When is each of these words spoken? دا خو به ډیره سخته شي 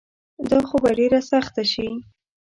دا 0.49 0.59
خو 0.67 0.75
به 0.83 0.91
ډیره 0.99 1.19
سخته 1.31 1.63
شي 1.71 1.87